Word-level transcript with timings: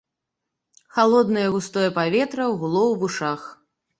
Халоднае 0.97 1.43
густое 1.57 1.89
паветра 1.99 2.45
гуло 2.61 2.83
ў 2.91 2.99
вушах. 3.03 3.41